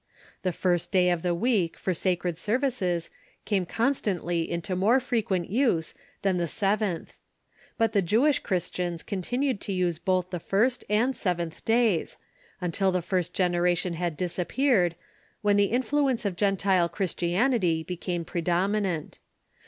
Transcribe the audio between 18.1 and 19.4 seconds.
predomi nant.